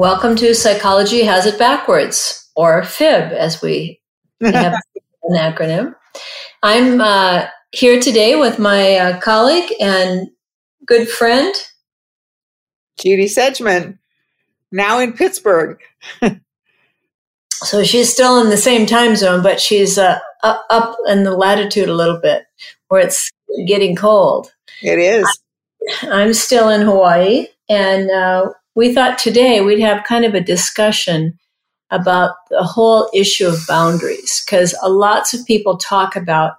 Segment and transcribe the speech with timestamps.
[0.00, 4.00] Welcome to Psychology Has It Backwards, or FIB, as we
[4.40, 4.72] have
[5.24, 5.94] an acronym.
[6.62, 10.30] I'm uh, here today with my uh, colleague and
[10.86, 11.54] good friend,
[12.98, 13.98] Judy Sedgeman,
[14.72, 15.78] now in Pittsburgh.
[17.52, 21.90] so she's still in the same time zone, but she's uh, up in the latitude
[21.90, 22.44] a little bit
[22.88, 23.30] where it's
[23.66, 24.50] getting cold.
[24.82, 25.28] It is.
[26.04, 31.38] I'm still in Hawaii, and uh, we thought today we'd have kind of a discussion
[31.90, 36.54] about the whole issue of boundaries because lots of people talk about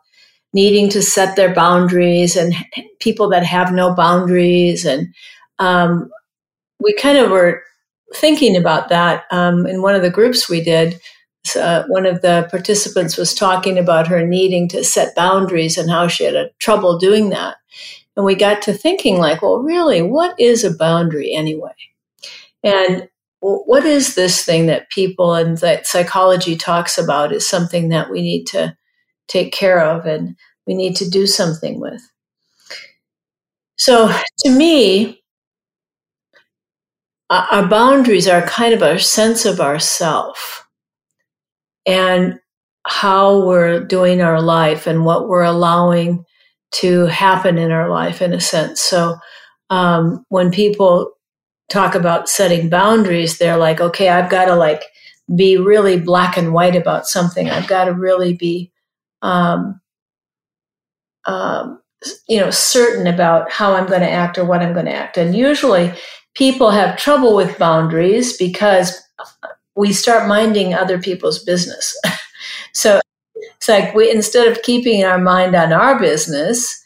[0.54, 2.54] needing to set their boundaries and
[3.00, 5.14] people that have no boundaries and
[5.60, 6.10] um,
[6.80, 7.64] we kind of were
[8.16, 11.00] thinking about that um, in one of the groups we did.
[11.56, 16.08] Uh, one of the participants was talking about her needing to set boundaries and how
[16.08, 17.56] she had a trouble doing that.
[18.16, 21.72] And we got to thinking like well really what is a boundary anyway
[22.64, 23.08] and
[23.40, 28.22] what is this thing that people and that psychology talks about is something that we
[28.22, 28.78] need to
[29.28, 30.36] take care of and
[30.68, 32.02] we need to do something with.
[33.78, 35.24] So to me,
[37.32, 40.68] our boundaries are kind of a sense of ourself
[41.88, 42.40] and
[42.86, 46.26] how we're doing our life and what we're allowing
[46.74, 48.82] to happen in our life in a sense.
[48.82, 49.16] So
[49.70, 51.14] um, when people
[51.72, 54.84] talk about setting boundaries, they're like, okay, I've got to like
[55.36, 57.50] be really black and white about something.
[57.50, 58.72] I've got to really be,
[59.22, 59.80] um,
[61.26, 61.82] um,
[62.28, 65.18] you know, certain about how I'm going to act or what I'm going to act.
[65.18, 65.94] And usually
[66.36, 69.02] people have trouble with boundaries because
[69.76, 71.98] we start minding other people's business.
[72.74, 73.00] so
[73.36, 76.84] it's like we, instead of keeping our mind on our business,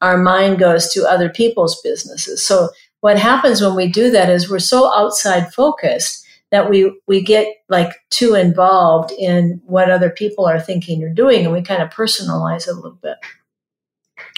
[0.00, 2.42] our mind goes to other people's businesses.
[2.42, 2.70] So
[3.04, 7.46] what happens when we do that is we're so outside focused that we we get
[7.68, 11.90] like too involved in what other people are thinking or doing and we kind of
[11.90, 13.18] personalize it a little bit.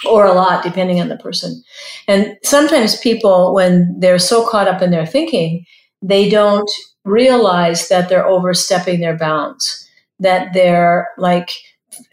[0.05, 1.63] Or a lot depending on the person.
[2.09, 5.65] And sometimes people when they're so caught up in their thinking
[6.01, 6.69] they don't
[7.05, 9.89] realize that they're overstepping their bounds
[10.19, 11.51] that they're like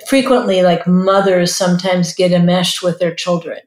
[0.06, 3.58] frequently like mothers sometimes get enmeshed with their children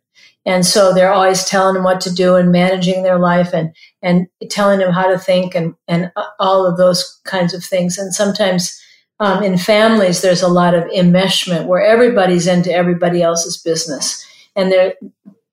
[0.47, 4.27] and so they're always telling them what to do and managing their life and, and
[4.49, 6.09] telling them how to think and, and
[6.39, 7.97] all of those kinds of things.
[7.97, 8.81] And sometimes
[9.19, 14.25] um, in families, there's a lot of enmeshment where everybody's into everybody else's business
[14.55, 14.93] and their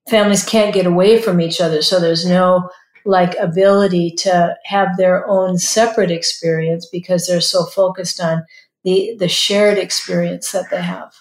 [0.09, 1.81] families can't get away from each other.
[1.81, 2.69] So there's no
[3.03, 8.45] like ability to have their own separate experience because they're so focused on
[8.85, 11.13] the, the shared experience that they have.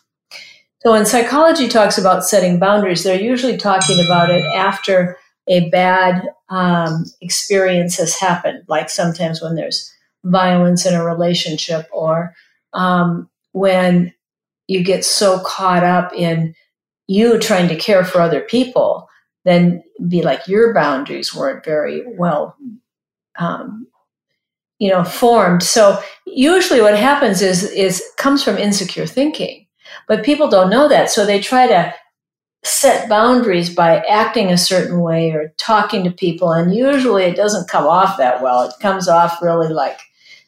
[0.85, 5.17] So when psychology talks about setting boundaries, they're usually talking about it after
[5.49, 9.91] a bad um, experience has happened, like sometimes when there's
[10.25, 12.35] violence in a relationship or
[12.75, 14.13] um, when
[14.69, 16.55] you get so caught up in
[17.07, 19.09] you trying to care for other people,
[19.45, 22.57] then be like your boundaries weren't very well,
[23.39, 23.87] um,
[24.79, 25.63] you know, formed.
[25.63, 29.64] So usually what happens is is comes from insecure thinking
[30.09, 31.11] but people don't know that.
[31.11, 31.95] So they try to
[32.65, 36.53] set boundaries by acting a certain way or talking to people.
[36.53, 38.63] And usually it doesn't come off that well.
[38.63, 40.01] It comes off really like,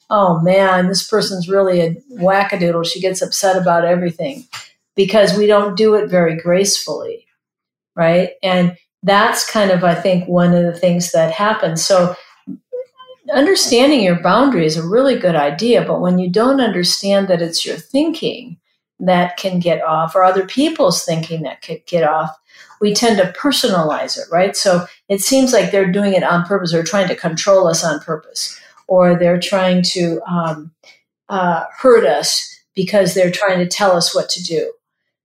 [0.09, 2.87] oh man, this person's really a wackadoodle.
[2.87, 4.47] She gets upset about everything
[4.95, 7.27] because we don't do it very gracefully.
[7.95, 8.31] Right.
[8.43, 11.85] And that's kind of, I think, one of the things that happens.
[11.85, 12.15] So
[13.33, 15.85] understanding your boundary is a really good idea.
[15.85, 18.59] But when you don't understand that it's your thinking,
[19.01, 22.31] that can get off or other people's thinking that could get off,
[22.81, 24.57] we tend to personalize it, right?
[24.57, 28.01] So it seems like they're doing it on purpose or trying to control us on
[28.01, 30.71] purpose, or they're trying to um,
[31.29, 34.73] uh, hurt us because they're trying to tell us what to do.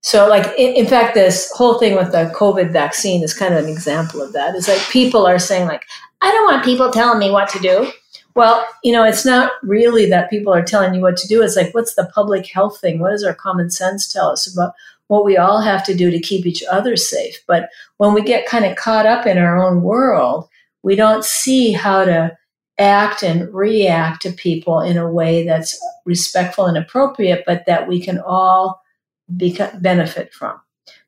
[0.03, 3.63] So, like, in, in, fact, this whole thing with the COVID vaccine is kind of
[3.63, 4.55] an example of that.
[4.55, 5.85] It's like people are saying, like,
[6.21, 7.91] I don't want people telling me what to do.
[8.35, 11.41] Well, you know, it's not really that people are telling you what to do.
[11.41, 12.99] It's like, what's the public health thing?
[12.99, 14.73] What does our common sense tell us about
[15.07, 17.43] what we all have to do to keep each other safe?
[17.45, 20.47] But when we get kind of caught up in our own world,
[20.83, 22.37] we don't see how to
[22.79, 28.01] act and react to people in a way that's respectful and appropriate, but that we
[28.01, 28.81] can all
[29.27, 30.59] benefit from.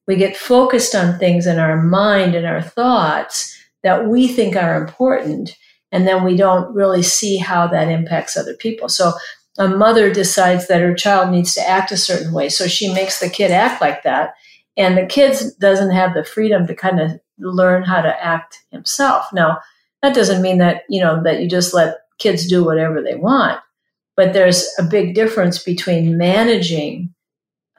[0.06, 4.84] We get focused on things in our mind and our thoughts that we think are
[4.84, 5.56] important,
[5.94, 8.90] and then we don't really see how that impacts other people.
[8.90, 9.14] So
[9.60, 13.20] a mother decides that her child needs to act a certain way, so she makes
[13.20, 14.34] the kid act like that,
[14.76, 19.26] and the kid doesn't have the freedom to kind of learn how to act himself.
[19.32, 19.60] Now,
[20.02, 23.62] that doesn't mean that you know that you just let kids do whatever they want,
[24.18, 27.14] but there's a big difference between managing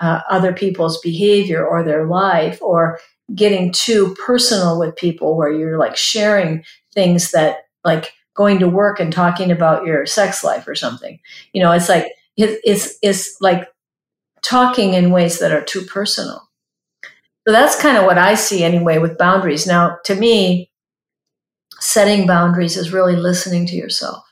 [0.01, 3.01] uh, other people's behavior or their life or
[3.35, 6.63] getting too personal with people where you're like sharing
[6.93, 11.19] things that like going to work and talking about your sex life or something.
[11.53, 13.69] You know it's like it's it's like
[14.43, 16.49] talking in ways that are too personal.
[17.47, 19.67] So that's kind of what i see anyway with boundaries.
[19.67, 20.71] Now to me
[21.81, 24.25] setting boundaries is really listening to yourself.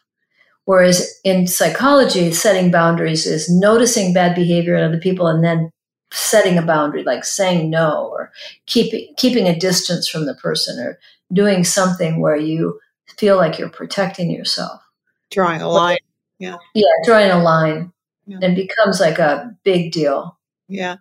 [0.65, 5.71] Whereas in psychology, setting boundaries is noticing bad behavior in other people and then
[6.13, 8.31] setting a boundary, like saying no or
[8.67, 10.99] keeping keeping a distance from the person or
[11.33, 12.79] doing something where you
[13.23, 14.83] feel like you're protecting yourself.
[15.31, 15.99] Drawing a line.
[16.41, 16.57] Yeah.
[16.75, 17.93] Yeah, drawing a line.
[18.27, 18.39] Yeah.
[18.43, 20.37] And becomes like a big deal.
[20.67, 20.97] Yeah.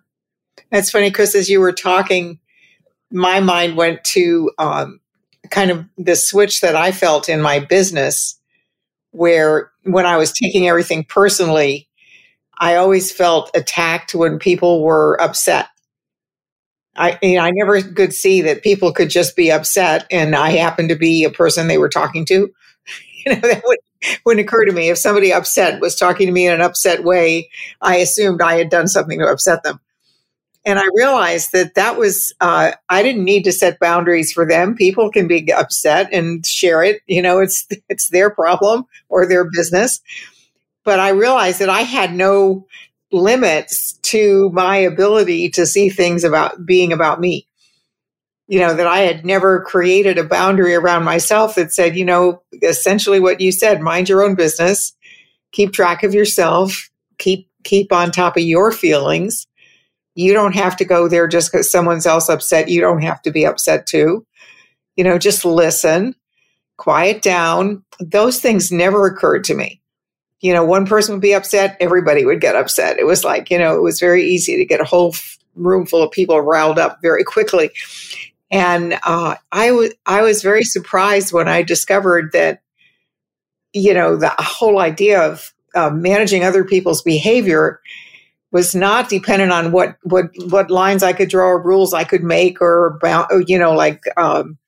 [0.70, 2.38] That's funny Chris, as you were talking,
[3.10, 5.00] my mind went to um,
[5.50, 8.38] kind of the switch that I felt in my business
[9.10, 11.88] where when I was taking everything personally,
[12.60, 15.66] I always felt attacked when people were upset.
[16.96, 20.50] I you know, I never could see that people could just be upset and I
[20.50, 22.52] happened to be a person they were talking to.
[23.24, 23.78] You know, that would,
[24.26, 24.90] wouldn't occur to me.
[24.90, 27.48] If somebody upset was talking to me in an upset way,
[27.80, 29.78] I assumed I had done something to upset them.
[30.64, 34.74] And I realized that that was, uh, I didn't need to set boundaries for them.
[34.74, 37.00] People can be upset and share it.
[37.06, 40.00] You know, it's, it's their problem or their business.
[40.84, 42.66] But I realized that I had no
[43.12, 47.46] limits to my ability to see things about being about me.
[48.48, 52.42] You know, that I had never created a boundary around myself that said, you know,
[52.62, 54.92] essentially what you said, mind your own business,
[55.52, 59.46] keep track of yourself, keep, keep on top of your feelings
[60.14, 62.68] you don't have to go there just because someone's else upset.
[62.68, 64.26] You don't have to be upset too.
[64.96, 66.14] You know, just listen,
[66.76, 67.82] quiet down.
[68.00, 69.80] Those things never occurred to me.
[70.42, 72.98] You know, one person would be upset, everybody would get upset.
[72.98, 75.14] It was like, you know, it was very easy to get a whole
[75.54, 77.70] room full of people riled up very quickly.
[78.50, 82.60] And uh, I was I was very surprised when I discovered that,
[83.72, 87.80] you know, the whole idea of uh, managing other people's behavior
[88.52, 92.22] was not dependent on what what what lines I could draw or rules I could
[92.22, 92.98] make or
[93.46, 94.58] you know like um,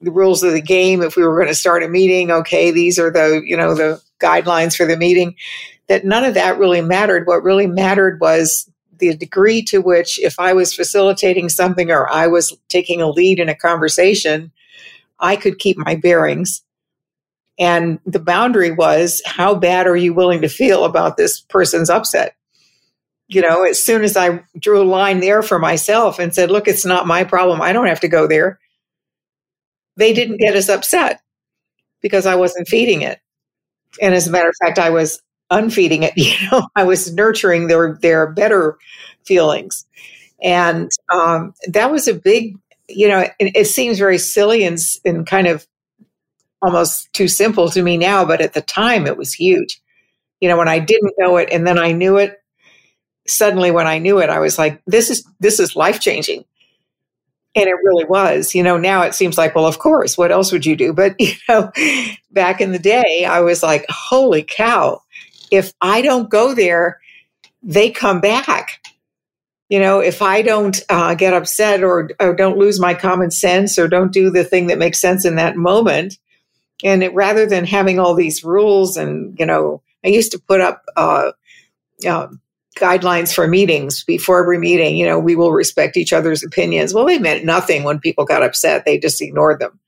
[0.00, 2.98] the rules of the game if we were going to start a meeting okay these
[2.98, 5.34] are the you know the guidelines for the meeting
[5.88, 10.38] that none of that really mattered what really mattered was the degree to which if
[10.38, 14.52] I was facilitating something or I was taking a lead in a conversation
[15.18, 16.62] I could keep my bearings
[17.58, 22.34] and the boundary was how bad are you willing to feel about this person's upset
[23.30, 26.66] you know, as soon as I drew a line there for myself and said, look,
[26.66, 27.62] it's not my problem.
[27.62, 28.58] I don't have to go there.
[29.96, 31.20] They didn't get as upset
[32.02, 33.20] because I wasn't feeding it.
[34.00, 36.14] And as a matter of fact, I was unfeeding it.
[36.16, 38.78] You know, I was nurturing their, their better
[39.24, 39.86] feelings.
[40.42, 42.56] And um, that was a big,
[42.88, 45.66] you know, it, it seems very silly and, and kind of
[46.62, 49.80] almost too simple to me now, but at the time it was huge.
[50.40, 52.40] You know, when I didn't know it and then I knew it,
[53.26, 56.44] suddenly when I knew it, I was like, this is this is life changing.
[57.54, 58.54] And it really was.
[58.54, 60.92] You know, now it seems like, well, of course, what else would you do?
[60.92, 61.70] But, you know,
[62.30, 65.02] back in the day, I was like, holy cow,
[65.50, 67.00] if I don't go there,
[67.62, 68.80] they come back.
[69.68, 73.78] You know, if I don't uh, get upset or, or, don't lose my common sense
[73.78, 76.18] or don't do the thing that makes sense in that moment,
[76.82, 80.60] and it, rather than having all these rules and, you know, I used to put
[80.60, 81.32] up uh,
[82.06, 82.28] uh,
[82.76, 86.94] guidelines for meetings before every meeting you know we will respect each other's opinions.
[86.94, 89.78] Well they meant nothing when people got upset they just ignored them.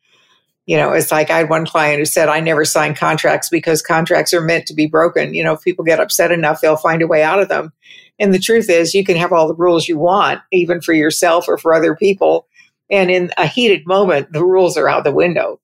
[0.67, 3.83] You know it's like i had one client who said i never sign contracts because
[3.83, 5.33] contracts are meant to be broken.
[5.33, 7.73] You know if people get upset enough they'll find a way out of them.
[8.19, 11.47] And the truth is you can have all the rules you want even for yourself
[11.49, 12.47] or for other people.
[12.91, 15.61] And in a heated moment the rules are out the window.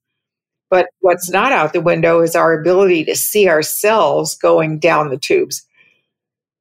[0.71, 5.19] But what's not out the window is our ability to see ourselves going down the
[5.19, 5.65] tubes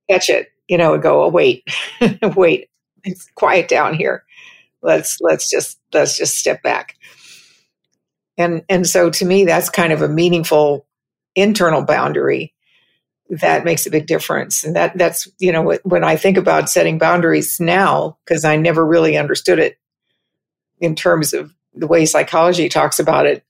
[0.09, 1.63] catch it, you know, and go, oh, wait,
[2.35, 2.69] wait,
[3.03, 4.23] it's quiet down here.
[4.81, 6.95] Let's let's just let's just step back.
[8.37, 10.85] And and so to me, that's kind of a meaningful
[11.35, 12.53] internal boundary
[13.29, 14.63] that makes a big difference.
[14.63, 18.85] And that that's you know when I think about setting boundaries now because I never
[18.85, 19.77] really understood it
[20.79, 23.43] in terms of the way psychology talks about it.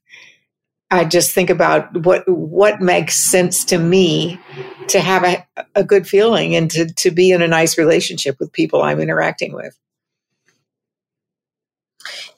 [0.90, 4.40] I just think about what what makes sense to me
[4.88, 8.54] to have a, a good feeling and to, to be in a nice relationship with
[8.54, 9.78] people I'm interacting with.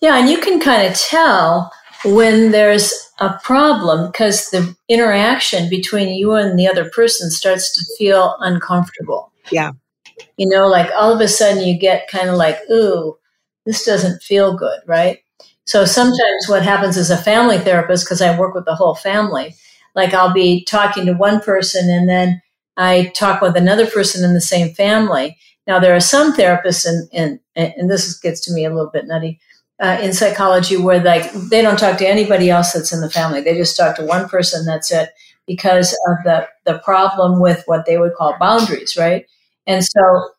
[0.01, 1.71] Yeah, and you can kind of tell
[2.05, 7.97] when there's a problem because the interaction between you and the other person starts to
[7.97, 9.31] feel uncomfortable.
[9.51, 9.71] Yeah.
[10.37, 13.17] You know, like all of a sudden you get kind of like, ooh,
[13.65, 15.19] this doesn't feel good, right?
[15.69, 19.53] So sometimes what happens as a family therapist, because I work with the whole family,
[19.95, 22.41] like I'll be talking to one person and then
[22.75, 25.37] I talk with another person in the same family.
[25.67, 29.05] Now there are some therapists, and and and this gets to me a little bit
[29.05, 29.39] nutty
[29.79, 33.41] uh, in psychology where like they don't talk to anybody else that's in the family.
[33.41, 34.65] They just talk to one person.
[34.65, 35.09] That's it
[35.45, 39.27] because of the the problem with what they would call boundaries, right?
[39.67, 40.29] And so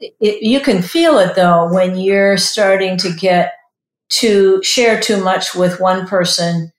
[0.00, 3.54] it, you can feel it though when you're starting to get
[4.20, 6.72] to share too much with one person.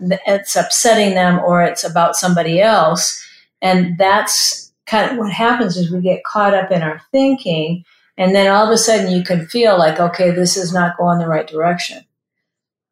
[0.00, 3.22] It's upsetting them, or it's about somebody else,
[3.60, 7.84] and that's kind of what happens is we get caught up in our thinking
[8.20, 11.18] and then all of a sudden you can feel like, okay, this is not going
[11.18, 12.04] the right direction.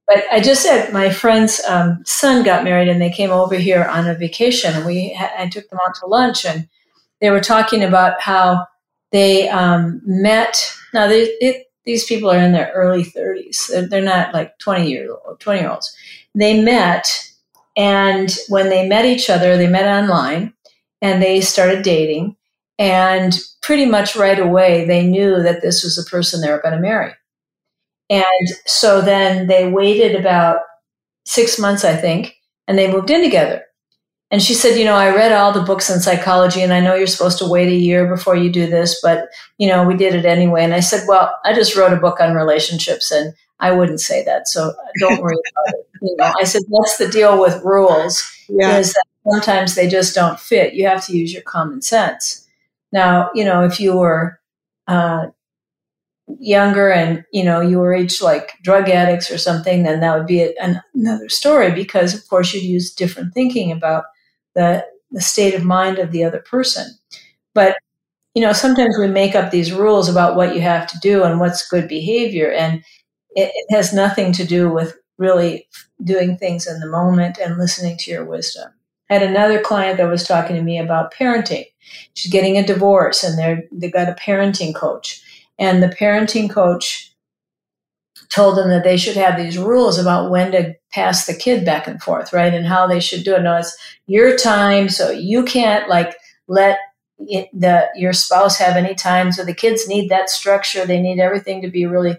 [0.06, 3.84] But I just said my friend's um, son got married and they came over here
[3.84, 6.66] on a vacation and we I took them out to lunch and
[7.20, 8.66] they were talking about how
[9.12, 10.72] they um, met.
[10.94, 13.88] Now they, it, these people are in their early 30s.
[13.88, 15.90] They're, not like 20 year old, 20 year olds.
[16.34, 17.08] They met
[17.78, 20.52] and when they met each other, they met online
[21.00, 22.36] and they started dating
[22.78, 26.74] and pretty much right away, they knew that this was the person they were going
[26.74, 27.14] to marry.
[28.10, 30.60] And so then they waited about
[31.24, 32.34] six months, I think,
[32.66, 33.64] and they moved in together.
[34.30, 36.94] And she said, You know, I read all the books on psychology, and I know
[36.94, 40.14] you're supposed to wait a year before you do this, but, you know, we did
[40.14, 40.64] it anyway.
[40.64, 44.24] And I said, Well, I just wrote a book on relationships, and I wouldn't say
[44.24, 44.46] that.
[44.48, 45.84] So don't worry about it.
[46.00, 48.78] You know, I said, That's the deal with rules, yeah.
[48.78, 50.74] is that sometimes they just don't fit.
[50.74, 52.46] You have to use your common sense.
[52.92, 54.38] Now, you know, if you were
[54.86, 55.26] uh,
[56.38, 60.28] younger and, you know, you were each like drug addicts or something, then that would
[60.28, 64.04] be a, an, another story because, of course, you'd use different thinking about
[64.58, 66.86] the, the state of mind of the other person.
[67.54, 67.76] But,
[68.34, 71.40] you know, sometimes we make up these rules about what you have to do and
[71.40, 72.52] what's good behavior.
[72.52, 72.84] And
[73.30, 75.66] it, it has nothing to do with really
[76.04, 78.70] doing things in the moment and listening to your wisdom.
[79.10, 81.64] I had another client that was talking to me about parenting.
[82.14, 85.22] She's getting a divorce and they're they got a parenting coach.
[85.58, 87.14] And the parenting coach
[88.28, 91.86] told them that they should have these rules about when to pass the kid back
[91.86, 92.52] and forth, right?
[92.52, 93.42] And how they should do it.
[93.42, 93.76] No, it's
[94.06, 96.16] your time, so you can't like
[96.46, 96.78] let
[97.20, 99.32] it, the your spouse have any time.
[99.32, 100.86] So the kids need that structure.
[100.86, 102.16] They need everything to be really.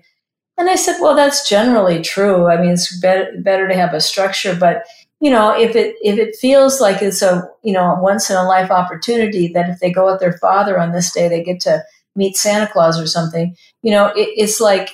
[0.57, 2.47] And I said, well, that's generally true.
[2.47, 4.83] I mean, it's better better to have a structure, but
[5.21, 8.43] you know, if it if it feels like it's a you know once in a
[8.43, 11.83] life opportunity that if they go with their father on this day they get to
[12.15, 14.91] meet Santa Claus or something, you know, it, it's like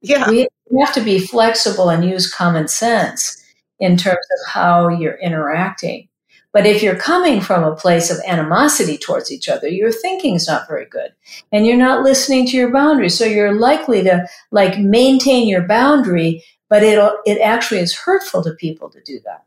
[0.00, 0.48] yeah, we
[0.80, 3.42] have to be flexible and use common sense
[3.78, 6.08] in terms of how you're interacting.
[6.52, 10.68] But if you're coming from a place of animosity towards each other, your thinking's not
[10.68, 11.12] very good
[11.50, 13.16] and you're not listening to your boundaries.
[13.16, 18.52] So you're likely to like maintain your boundary, but it'll, it actually is hurtful to
[18.52, 19.44] people to do that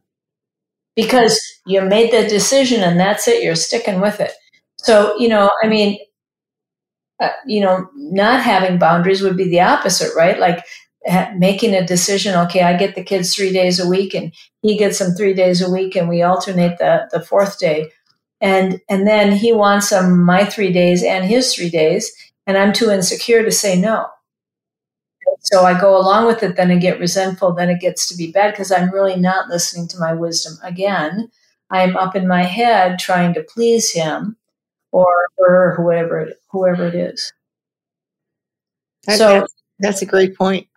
[0.95, 3.43] because you made the decision and that's it.
[3.43, 4.31] You're sticking with it.
[4.77, 5.99] So, you know, I mean,
[7.19, 10.39] uh, you know, not having boundaries would be the opposite, right?
[10.39, 10.65] Like
[11.35, 12.35] making a decision.
[12.35, 15.61] Okay, I get the kids three days a week, and he gets them three days
[15.61, 17.91] a week, and we alternate the the fourth day,
[18.41, 22.11] and and then he wants them my three days and his three days,
[22.47, 24.07] and I'm too insecure to say no.
[25.41, 28.31] So I go along with it, then I get resentful, then it gets to be
[28.31, 30.57] bad because I'm really not listening to my wisdom.
[30.63, 31.29] Again,
[31.69, 34.37] I'm up in my head trying to please him
[34.91, 35.07] or
[35.37, 37.31] her, whoever it, whoever it is.
[39.05, 40.67] That, so that's, that's a great point.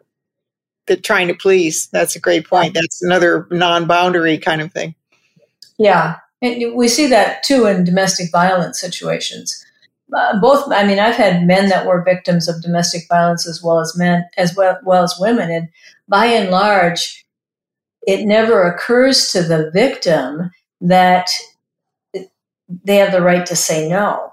[0.89, 2.75] That trying to please, that's a great point.
[2.75, 4.95] That's another non-boundary kind of thing.
[5.79, 9.65] Yeah, and we see that too in domestic violence situations.
[10.17, 13.79] Uh, both i mean i've had men that were victims of domestic violence as well
[13.79, 15.51] as men as well, well as women.
[15.51, 15.69] And
[16.09, 17.27] by and large
[18.07, 21.29] it never occurs to the victim that
[22.85, 24.33] they have the right to say no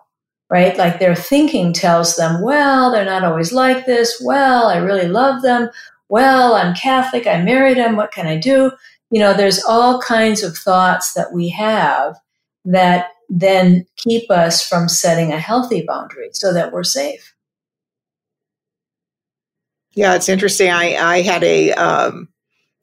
[0.52, 0.78] right?
[0.78, 4.22] Like their thinking tells them well they're not always like this.
[4.24, 5.70] Well i really love them
[6.10, 8.72] well i'm catholic i married him what can i do
[9.12, 12.18] You know, there's all kinds of thoughts that we have
[12.66, 17.34] that then keep us from setting a healthy boundary so that we're safe.
[19.94, 20.70] Yeah, it's interesting.
[20.70, 22.28] I, I had a um,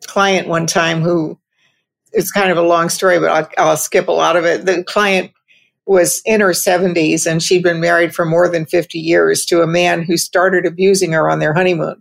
[0.07, 1.39] client one time who
[2.13, 4.65] it's kind of a long story, but I'll, I'll skip a lot of it.
[4.65, 5.33] The client
[5.87, 9.67] was in her 70s and she'd been married for more than 50 years to a
[9.67, 12.01] man who started abusing her on their honeymoon.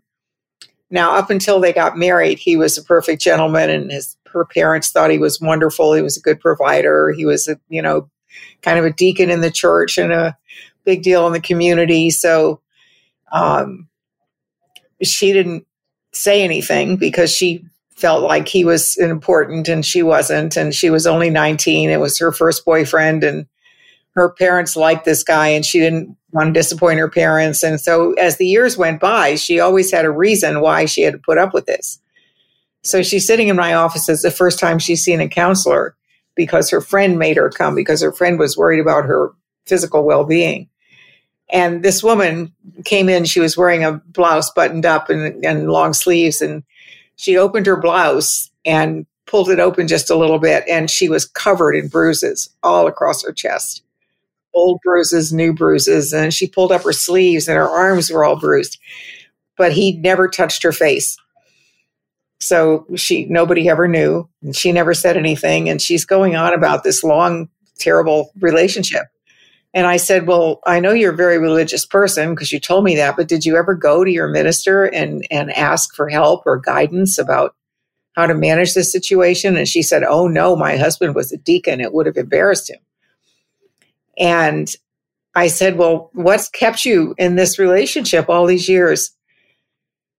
[0.92, 4.92] Now, up until they got married, he was a perfect gentleman and his her parents
[4.92, 5.94] thought he was wonderful.
[5.94, 7.12] He was a good provider.
[7.12, 8.10] He was a, you know,
[8.62, 10.38] kind of a deacon in the church and a
[10.86, 12.10] big deal in the community.
[12.10, 12.62] So
[13.32, 13.88] um,
[15.02, 15.66] she didn't
[16.14, 20.58] say anything because she felt like he was important and she wasn't.
[20.58, 21.90] And she was only 19.
[21.90, 23.24] It was her first boyfriend.
[23.24, 23.48] And
[24.16, 27.64] her parents liked this guy and she didn't want to disappoint her parents.
[27.64, 31.14] And so as the years went by, she always had a reason why she had
[31.14, 32.00] to put up with this.
[32.84, 34.10] So she's sitting in my office.
[34.10, 35.96] It's the first time she's seen a counselor
[36.36, 39.34] because her friend made her come because her friend was worried about her
[39.66, 40.68] physical well being.
[41.52, 42.54] And this woman
[42.86, 46.42] came in, she was wearing a blouse buttoned up and, and long sleeves.
[46.42, 46.64] And
[47.18, 50.64] she opened her blouse and pulled it open just a little bit.
[50.70, 53.84] And she was covered in bruises all across her chest
[54.54, 56.14] old bruises, new bruises.
[56.14, 58.80] And she pulled up her sleeves and her arms were all bruised.
[59.58, 61.18] But he never touched her face.
[62.40, 64.28] So she nobody ever knew.
[64.42, 65.70] And she never said anything.
[65.70, 69.08] And she's going on about this long, terrible relationship.
[69.74, 72.96] And I said, Well, I know you're a very religious person because you told me
[72.96, 76.58] that, but did you ever go to your minister and, and ask for help or
[76.58, 77.56] guidance about
[78.16, 79.56] how to manage this situation?
[79.56, 81.80] And she said, Oh, no, my husband was a deacon.
[81.80, 82.80] It would have embarrassed him.
[84.18, 84.74] And
[85.36, 89.12] I said, Well, what's kept you in this relationship all these years?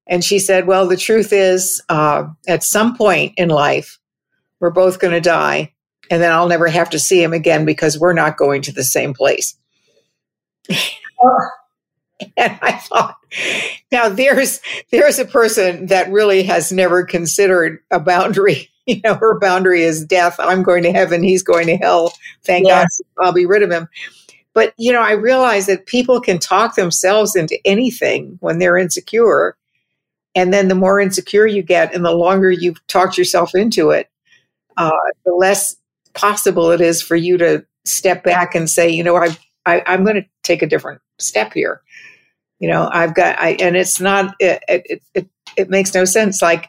[0.06, 3.98] And she said, Well, the truth is, uh, at some point in life,
[4.60, 5.72] we're both going to die,
[6.10, 8.84] and then I'll never have to see him again because we're not going to the
[8.84, 9.56] same place.
[10.68, 13.16] and I thought,
[13.90, 18.68] now there's there's a person that really has never considered a boundary.
[18.86, 20.34] You know, her boundary is death.
[20.40, 21.22] I'm going to heaven.
[21.22, 22.12] He's going to hell.
[22.42, 23.00] Thank yes.
[23.16, 23.88] God, I'll be rid of him.
[24.54, 29.56] But you know, I realize that people can talk themselves into anything when they're insecure,
[30.34, 34.10] and then the more insecure you get and the longer you've talked yourself into it,
[34.76, 34.90] uh,
[35.24, 35.76] the less
[36.14, 40.04] possible it is for you to step back and say, you know, I, I, I'm
[40.04, 41.82] going to take a different step here.
[42.58, 46.40] You know, I've got, I, and it's not, it, it, it, it makes no sense.
[46.40, 46.68] Like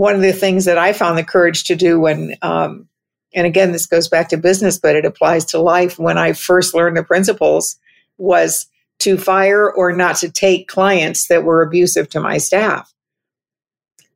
[0.00, 2.88] one of the things that I found the courage to do when, um,
[3.34, 5.98] and again, this goes back to business, but it applies to life.
[5.98, 7.78] When I first learned the principles
[8.16, 8.66] was
[9.00, 12.90] to fire or not to take clients that were abusive to my staff.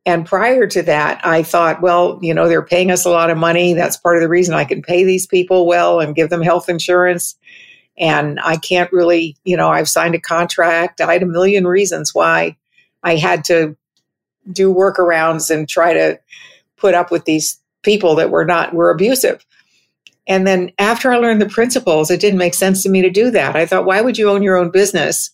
[0.07, 3.37] And prior to that, I thought, well, you know, they're paying us a lot of
[3.37, 3.75] money.
[3.75, 6.67] That's part of the reason I can pay these people well and give them health
[6.67, 7.35] insurance.
[7.95, 10.99] And I can't really, you know, I've signed a contract.
[10.99, 12.57] I had a million reasons why
[13.03, 13.77] I had to
[14.51, 16.19] do workarounds and try to
[16.77, 19.45] put up with these people that were not, were abusive.
[20.27, 23.29] And then after I learned the principles, it didn't make sense to me to do
[23.31, 23.55] that.
[23.55, 25.29] I thought, why would you own your own business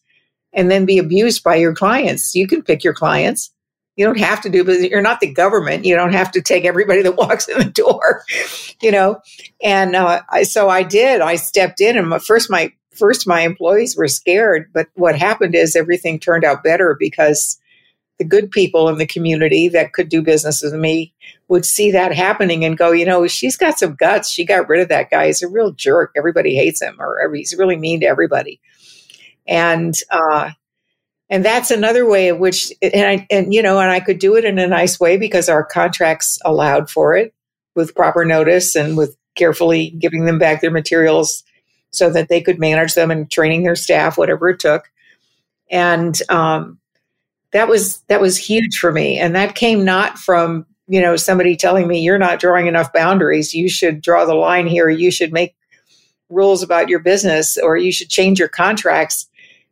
[0.53, 2.35] and then be abused by your clients?
[2.35, 3.51] You can pick your clients.
[3.95, 5.85] You don't have to do, but you're not the government.
[5.85, 8.23] You don't have to take everybody that walks in the door,
[8.81, 9.21] you know.
[9.63, 11.21] And uh, I, so I did.
[11.21, 15.55] I stepped in, and my, first my first my employees were scared, but what happened
[15.55, 17.59] is everything turned out better because
[18.21, 21.11] the good people in the community that could do business with me
[21.47, 24.29] would see that happening and go, you know, she's got some guts.
[24.29, 25.25] She got rid of that guy.
[25.25, 26.11] He's a real jerk.
[26.15, 28.61] Everybody hates him, or he's really mean to everybody.
[29.47, 30.51] And uh,
[31.31, 34.35] and that's another way in which, and I, and you know, and I could do
[34.35, 37.33] it in a nice way because our contracts allowed for it
[37.73, 41.43] with proper notice and with carefully giving them back their materials
[41.89, 44.91] so that they could manage them and training their staff, whatever it took.
[45.71, 46.77] And um,
[47.51, 49.17] that was that was huge for me.
[49.19, 53.53] And that came not from you know somebody telling me you're not drawing enough boundaries.
[53.53, 54.89] You should draw the line here.
[54.89, 55.55] You should make
[56.29, 59.27] rules about your business or you should change your contracts.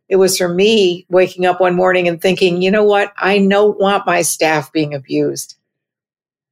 [0.08, 3.12] It was for me waking up one morning and thinking you know what?
[3.16, 5.56] I don't want my staff being abused.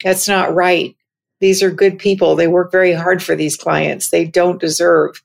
[0.02, 0.94] That's not right.
[1.40, 2.34] These are good people.
[2.34, 4.10] They work very hard for these clients.
[4.10, 5.22] They don't deserve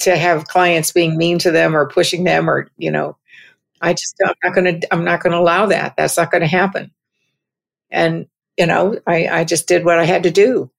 [0.00, 3.16] to have clients being mean to them or pushing them or you know
[3.84, 5.96] I just I'm not going to I'm not going to allow that.
[5.96, 6.92] That's not going to happen.
[7.90, 8.26] And
[8.58, 10.70] you know, I I just did what I had to do,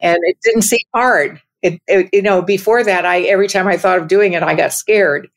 [0.00, 1.40] and it didn't seem hard.
[1.62, 4.54] It, it, you know before that I every time I thought of doing it I
[4.54, 5.28] got scared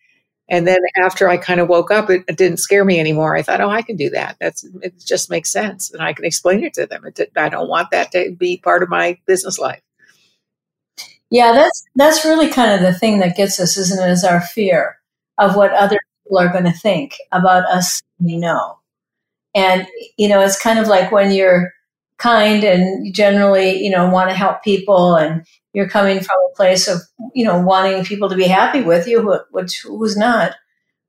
[0.50, 3.36] And then after I kind of woke up, it, it, didn't scare me anymore.
[3.36, 4.38] I thought, oh, I can do that.
[4.40, 4.94] That's it.
[5.06, 7.06] Just makes sense, and I can explain it to them.
[7.06, 9.82] It, I don't want that to be part of my business life.
[11.30, 14.12] Yeah, that's that's really kind of the thing that gets us, isn't it?
[14.12, 15.00] Is our fear
[15.38, 18.02] of what other people are going to think about us.
[18.20, 18.80] You know,
[19.56, 19.88] and
[20.18, 21.72] you know, it's kind of like when you're
[22.18, 26.88] kind and generally, you know, want to help people and you're coming from a place
[26.88, 27.00] of,
[27.36, 30.56] you know, wanting people to be happy with you, which who's not.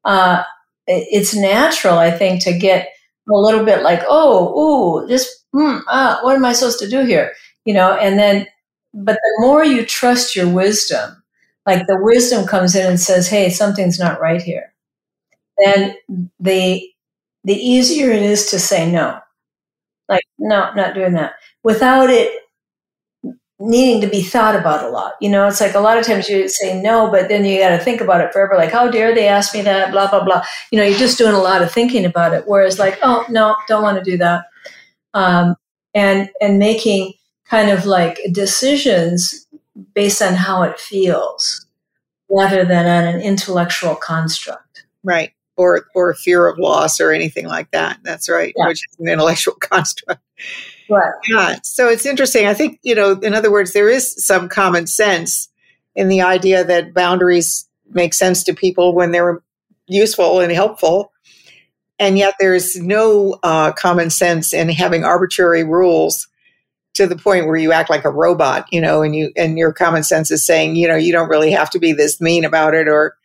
[0.05, 0.43] Uh,
[0.87, 2.89] it's natural, I think, to get
[3.29, 7.05] a little bit like, oh, ooh, this, mm, ah, what am I supposed to do
[7.05, 7.33] here?
[7.65, 8.47] You know, and then,
[8.95, 11.23] but the more you trust your wisdom,
[11.67, 14.73] like the wisdom comes in and says, hey, something's not right here,
[15.65, 15.97] then
[16.41, 16.89] the,
[17.45, 19.21] the easier it is to say no
[20.09, 21.35] like, no, not doing that.
[21.63, 22.33] Without it
[23.61, 25.15] needing to be thought about a lot.
[25.21, 27.71] You know, it's like a lot of times you say no, but then you got
[27.71, 28.55] to think about it forever.
[28.57, 29.91] Like, how dare they ask me that?
[29.91, 30.45] Blah, blah, blah.
[30.71, 32.45] You know, you're just doing a lot of thinking about it.
[32.47, 34.45] Whereas, like, oh, no, don't want to do that.
[35.13, 35.57] Um,
[35.93, 37.15] and, and making
[37.47, 39.49] kind of like decisions
[39.93, 41.67] based on how it feels
[42.31, 44.85] rather than on an intellectual construct.
[45.03, 47.99] Right or or fear of loss or anything like that.
[48.03, 48.69] That's right, yeah.
[48.69, 50.23] which is an intellectual construct.
[50.89, 51.13] Right.
[51.29, 51.57] Yeah.
[51.63, 52.47] So it's interesting.
[52.47, 55.49] I think you know, in other words, there is some common sense
[55.95, 59.43] in the idea that boundaries make sense to people when they're
[59.87, 61.13] useful and helpful,
[61.99, 66.29] and yet there's no uh, common sense in having arbitrary rules
[66.95, 69.73] to the point where you act like a robot, you know, and you and your
[69.73, 72.75] common sense is saying, you know, you don't really have to be this mean about
[72.75, 73.17] it or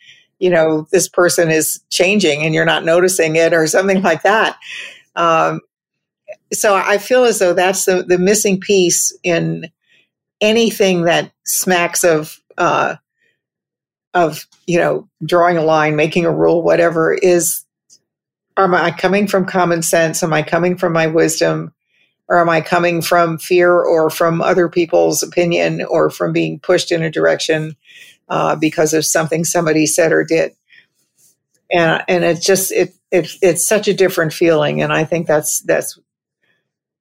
[0.43, 4.57] you know, this person is changing and you're not noticing it or something like that.
[5.15, 5.61] Um,
[6.51, 9.71] so I feel as though that's the, the missing piece in
[10.41, 12.97] anything that smacks of, uh,
[14.13, 17.63] of, you know, drawing a line, making a rule, whatever is,
[18.57, 20.23] am I coming from common sense?
[20.23, 21.73] Am I coming from my wisdom?
[22.27, 26.91] Or am I coming from fear or from other people's opinion or from being pushed
[26.91, 27.77] in a direction
[28.29, 30.53] uh, because of something somebody said or did.
[31.71, 35.61] And and it's just it, it it's such a different feeling, and I think that's
[35.61, 35.97] that's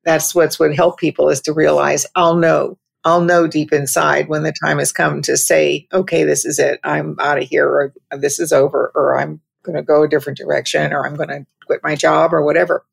[0.05, 4.45] that's what's would help people is to realize I'll know I'll know deep inside when
[4.45, 6.81] the time has come to say, okay, this is it.
[6.85, 10.39] I'm out of here, or this is over, or I'm going to go a different
[10.39, 12.85] direction, or I'm going to quit my job, or whatever.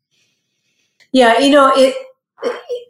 [1.11, 1.95] Yeah, you know, it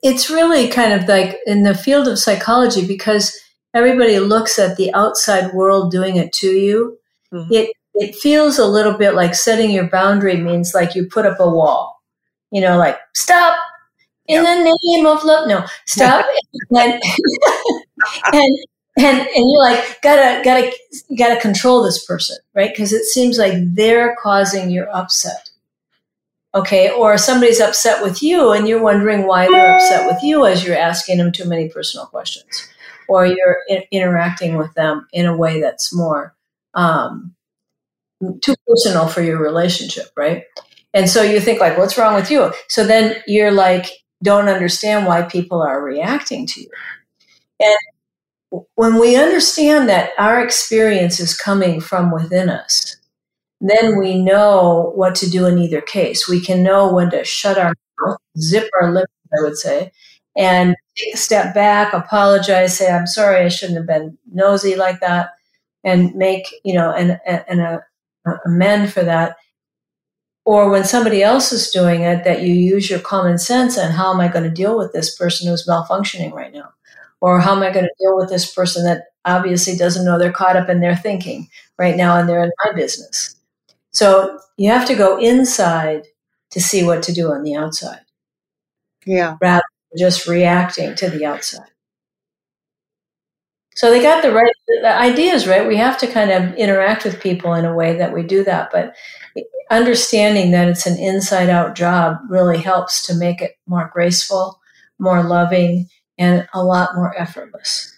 [0.02, 3.38] it's really kind of like in the field of psychology because
[3.74, 6.98] everybody looks at the outside world doing it to you,
[7.34, 7.52] mm-hmm.
[7.52, 11.40] it it feels a little bit like setting your boundary means like you put up
[11.40, 12.02] a wall.
[12.52, 13.60] You know, like stop
[14.28, 14.58] in yep.
[14.58, 15.48] the name of love.
[15.48, 16.26] No, stop
[16.72, 17.02] and,
[18.34, 18.58] and
[18.98, 20.72] and and you're like gotta gotta
[21.18, 22.72] gotta control this person, right?
[22.72, 25.50] Because it seems like they're causing your upset.
[26.56, 30.66] Okay, or somebody's upset with you, and you're wondering why they're upset with you as
[30.66, 32.68] you're asking them too many personal questions
[33.10, 36.36] or you're in- interacting with them in a way that's more
[36.74, 37.36] um,
[38.42, 40.44] too personal for your relationship, right?
[40.94, 42.52] And so you think like, what's wrong with you?
[42.68, 43.88] So then you're like,
[44.24, 46.70] don't understand why people are reacting to you.
[47.60, 52.98] And when we understand that our experience is coming from within us,
[53.62, 56.28] then we know what to do in either case.
[56.28, 59.92] We can know when to shut our mouth, zip our lips, I would say,
[60.38, 65.00] and take a step back, apologize, say, I'm sorry, I shouldn't have been nosy like
[65.02, 65.32] that,
[65.84, 67.82] and make, you know, an, an, a,
[68.46, 69.38] amend for that.
[70.46, 74.14] Or when somebody else is doing it, that you use your common sense and how
[74.14, 76.74] am I going to deal with this person who's malfunctioning right now?
[77.22, 80.32] Or how am I going to deal with this person that obviously doesn't know they're
[80.32, 83.36] caught up in their thinking right now and they're in my business?
[83.92, 86.06] So you have to go inside
[86.52, 88.02] to see what to do on the outside.
[89.06, 89.38] Yeah.
[89.42, 89.64] Rather
[89.98, 91.70] just reacting to the outside.
[93.76, 95.68] So they got the right the ideas, right?
[95.68, 98.72] We have to kind of interact with people in a way that we do that,
[98.72, 98.94] but
[99.72, 104.60] understanding that it's an inside out job really helps to make it more graceful,
[105.00, 107.98] more loving, and a lot more effortless.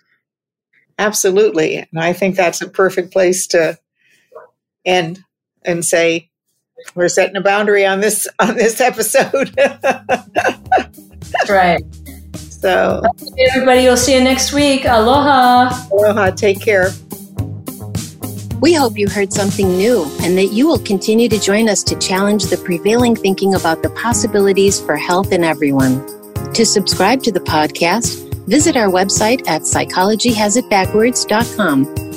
[0.99, 1.77] Absolutely.
[1.77, 3.79] And I think that's a perfect place to
[4.85, 5.23] end
[5.65, 6.29] and say
[6.93, 9.57] we're setting a boundary on this on this episode.
[11.31, 11.83] That's right.
[12.35, 14.85] So, okay, everybody, we'll see you next week.
[14.85, 15.87] Aloha.
[15.91, 16.29] Aloha.
[16.31, 16.91] Take care.
[18.61, 21.97] We hope you heard something new and that you will continue to join us to
[21.97, 26.05] challenge the prevailing thinking about the possibilities for health in everyone.
[26.53, 32.10] To subscribe to the podcast, visit our website at psychologyhasitbackwards.com